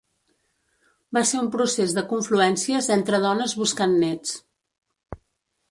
Va 1.17 1.21
ser 1.31 1.41
un 1.41 1.49
procés 1.57 1.93
de 1.99 2.05
confluències 2.13 2.91
entre 2.99 3.21
dones 3.29 3.55
buscant 3.61 3.97
néts. 4.07 4.35